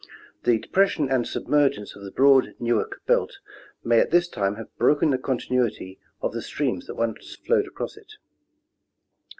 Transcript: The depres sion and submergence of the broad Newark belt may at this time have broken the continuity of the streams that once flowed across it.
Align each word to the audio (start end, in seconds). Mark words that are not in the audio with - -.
The 0.45 0.57
depres 0.57 0.87
sion 0.89 1.11
and 1.11 1.27
submergence 1.27 1.95
of 1.95 2.01
the 2.01 2.09
broad 2.09 2.55
Newark 2.59 3.05
belt 3.05 3.37
may 3.83 3.99
at 3.99 4.09
this 4.09 4.27
time 4.27 4.55
have 4.55 4.75
broken 4.79 5.11
the 5.11 5.19
continuity 5.19 5.99
of 6.21 6.33
the 6.33 6.41
streams 6.41 6.87
that 6.87 6.95
once 6.95 7.35
flowed 7.35 7.67
across 7.67 7.97
it. 7.97 8.13